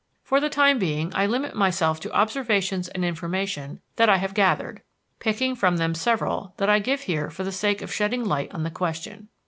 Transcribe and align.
For 0.23 0.39
the 0.39 0.49
time 0.49 0.79
being 0.79 1.11
I 1.13 1.27
limit 1.27 1.53
myself 1.53 1.99
to 1.99 2.11
observations 2.11 2.87
and 2.87 3.05
information 3.05 3.81
that 3.97 4.09
I 4.09 4.17
have 4.17 4.33
gathered, 4.33 4.81
picking 5.19 5.55
from 5.55 5.77
them 5.77 5.93
several 5.93 6.55
that 6.57 6.71
I 6.71 6.79
give 6.79 7.01
here 7.01 7.29
for 7.29 7.43
the 7.43 7.51
sake 7.51 7.83
of 7.83 7.93
shedding 7.93 8.23
light 8.25 8.51
on 8.51 8.63
the 8.63 8.71
question. 8.71 9.27